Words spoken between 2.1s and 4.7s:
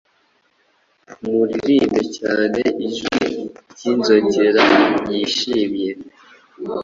cyane Ijwi ryinzogera